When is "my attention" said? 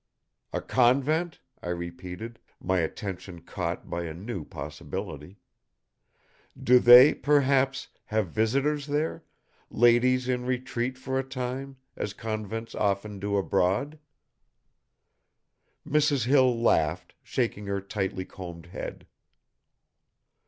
2.59-3.41